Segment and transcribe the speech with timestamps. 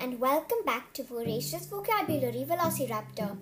[0.00, 3.36] and welcome back to Voracious Vocabulary Velociraptor.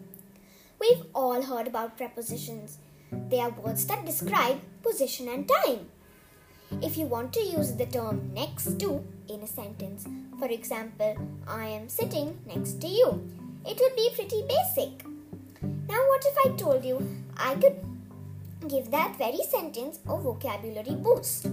[0.81, 2.79] We've all heard about prepositions.
[3.13, 5.87] They are words that describe position and time.
[6.81, 10.07] If you want to use the term next to in a sentence,
[10.39, 13.29] for example, I am sitting next to you,
[13.67, 15.05] it would be pretty basic.
[15.63, 17.85] Now, what if I told you I could
[18.67, 21.49] give that very sentence a vocabulary boost?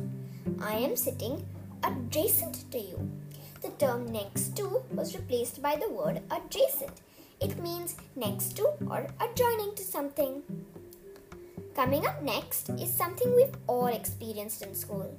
[0.61, 1.45] I am sitting
[1.83, 3.09] adjacent to you.
[3.61, 4.42] The term next
[5.03, 7.01] was replaced by the word adjacent.
[7.41, 10.41] It means next to or adjoining to something.
[11.75, 15.13] Coming up next is something we've all experienced in school.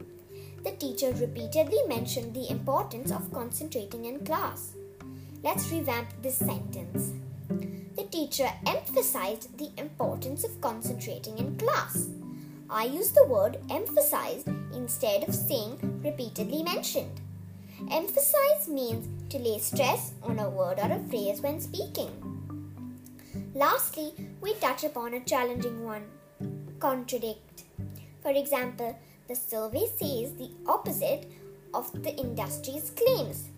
[0.64, 4.72] The teacher repeatedly mentioned the importance of concentrating in class.
[5.42, 7.12] Let's revamp this sentence.
[7.98, 12.08] The teacher emphasized the importance of concentrating in class.
[12.70, 17.20] I use the word emphasized instead of saying repeatedly mentioned.
[17.90, 22.10] Emphasize means to lay stress on a word or a phrase when speaking.
[23.54, 26.04] Lastly, we touch upon a challenging one
[26.80, 27.64] contradict.
[28.22, 31.30] For example, the survey says the opposite
[31.72, 33.48] of the industry's claims.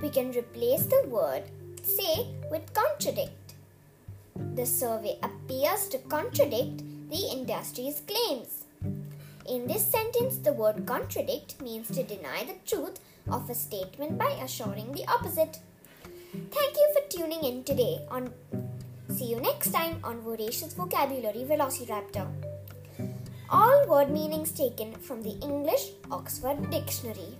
[0.00, 1.44] We can replace the word
[1.82, 3.54] say with contradict.
[4.54, 6.78] The survey appears to contradict
[7.10, 8.61] the industry's claims.
[9.46, 14.30] In this sentence, the word contradict means to deny the truth of a statement by
[14.42, 15.58] assuring the opposite.
[16.32, 18.32] Thank you for tuning in today on
[19.12, 22.26] See you next time on Voracious Vocabulary Velociraptor.
[23.50, 27.36] All word meanings taken from the English Oxford Dictionary.